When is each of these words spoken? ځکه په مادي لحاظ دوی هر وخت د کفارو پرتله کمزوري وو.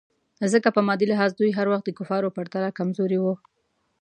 ځکه 0.53 0.69
په 0.75 0.81
مادي 0.87 1.05
لحاظ 1.11 1.31
دوی 1.35 1.51
هر 1.57 1.67
وخت 1.71 1.85
د 1.87 1.91
کفارو 1.99 2.33
پرتله 2.37 2.69
کمزوري 2.77 3.19
وو. 3.21 3.33